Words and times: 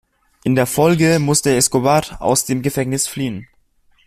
In 0.43 0.55
der 0.55 0.65
Folge 0.65 1.19
musste 1.19 1.55
Escobar 1.55 2.19
aus 2.19 2.45
dem 2.45 2.63
Gefängnis 2.63 3.07
fliehen. 3.07 3.47